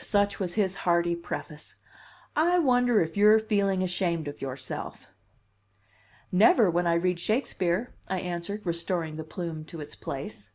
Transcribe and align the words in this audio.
such 0.00 0.38
was 0.38 0.54
his 0.54 0.76
hearty 0.86 1.16
preface. 1.16 1.74
"I 2.36 2.60
wonder 2.60 3.00
if 3.00 3.16
you're 3.16 3.40
feeling 3.40 3.82
ashamed 3.82 4.28
of 4.28 4.40
yourself?" 4.40 5.08
"Never 6.30 6.70
when 6.70 6.86
I 6.86 6.94
read 6.94 7.18
Shakespeare," 7.18 7.92
I 8.08 8.20
answered 8.20 8.64
restoring 8.64 9.16
the 9.16 9.24
plume 9.24 9.64
to 9.64 9.80
its 9.80 9.96
place. 9.96 10.52